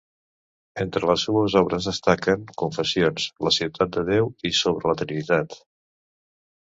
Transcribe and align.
Entre 0.83 1.09
les 1.09 1.25
seues 1.25 1.55
obres 1.59 1.89
destaquen 1.89 2.47
"Confessions", 2.61 3.27
"La 3.49 3.53
ciutat 3.59 3.91
de 3.99 4.05
Déu" 4.07 4.31
i 4.49 4.53
"Sobre 4.61 4.89
la 4.93 4.97
Trinitat". 5.03 5.55